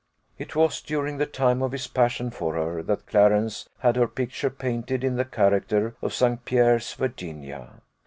It 0.39 0.55
was 0.55 0.81
during 0.81 1.17
the 1.17 1.27
time 1.27 1.61
of 1.61 1.73
his 1.73 1.85
passion 1.85 2.31
for 2.31 2.55
her 2.55 2.81
that 2.81 3.05
Clarence 3.05 3.69
had 3.81 3.97
her 3.97 4.07
picture 4.07 4.49
painted 4.49 5.03
in 5.03 5.15
the 5.15 5.25
character 5.25 5.95
of 6.01 6.11
St. 6.11 6.43
Pierre's 6.43 6.91
Virginia. 6.95 7.83